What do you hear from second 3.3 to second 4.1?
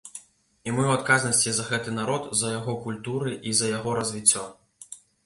і за яго